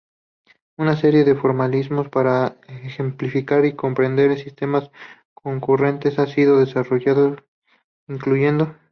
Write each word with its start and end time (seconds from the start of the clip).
Una 0.79 0.95
serie 0.95 1.23
de 1.23 1.35
formalismos 1.35 2.09
para 2.09 2.55
ejemplificar 2.67 3.65
y 3.65 3.75
comprender 3.75 4.35
sistemas 4.39 4.89
concurrentes 5.35 6.17
han 6.17 6.25
sido 6.25 6.57
desarrollados, 6.57 7.43
incluyendo. 8.07 8.75